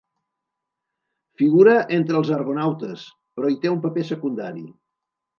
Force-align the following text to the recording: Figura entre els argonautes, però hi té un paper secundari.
Figura 1.41 1.75
entre 1.97 2.17
els 2.19 2.31
argonautes, 2.37 3.03
però 3.35 3.51
hi 3.55 3.59
té 3.67 3.71
un 3.75 3.83
paper 3.85 4.07
secundari. 4.09 4.65